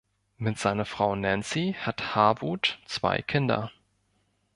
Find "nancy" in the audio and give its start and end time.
1.15-1.75